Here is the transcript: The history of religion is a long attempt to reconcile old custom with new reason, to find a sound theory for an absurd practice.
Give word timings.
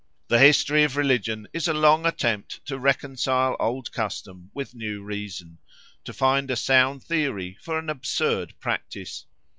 The 0.29 0.39
history 0.39 0.83
of 0.83 0.95
religion 0.97 1.47
is 1.53 1.67
a 1.67 1.75
long 1.75 2.07
attempt 2.07 2.65
to 2.65 2.79
reconcile 2.79 3.55
old 3.59 3.91
custom 3.91 4.49
with 4.51 4.73
new 4.73 5.03
reason, 5.03 5.59
to 6.05 6.11
find 6.11 6.49
a 6.49 6.55
sound 6.55 7.03
theory 7.03 7.55
for 7.61 7.77
an 7.77 7.87
absurd 7.87 8.55
practice. 8.59 9.27